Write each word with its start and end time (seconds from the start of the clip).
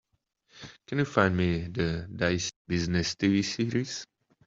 Can 0.87 0.97
you 0.97 1.05
find 1.05 1.37
me 1.37 1.67
the 1.67 2.09
Dicey 2.15 2.49
Business 2.67 3.13
TV 3.13 3.45
series? 3.45 4.07